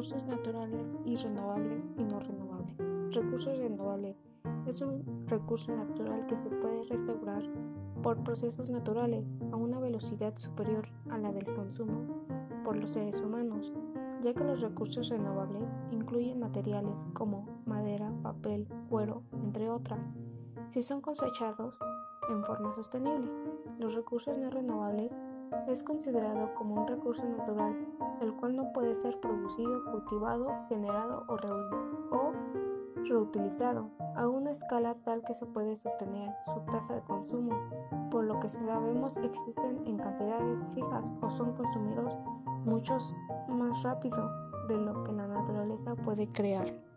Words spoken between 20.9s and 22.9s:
cosechados en forma